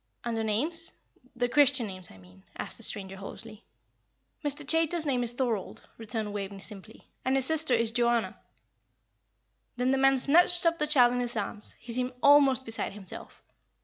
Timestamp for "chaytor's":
4.67-5.05